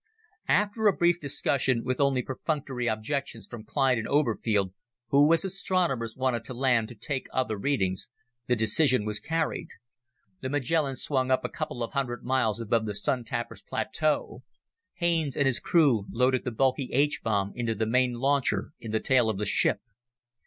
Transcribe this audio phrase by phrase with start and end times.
[0.47, 4.73] After a brief discussion, with only perfunctory objections from Clyde and Oberfield
[5.09, 8.07] who, as astronomers, wanted to land to take other readings,
[8.47, 9.67] the decision was carried.
[10.39, 14.41] The Magellan swung up a couple of hundred miles above the Sun tappers' plateau.
[14.95, 18.99] Haines and his crew loaded the bulky H bomb into the main launcher in the
[18.99, 19.81] tail of the ship.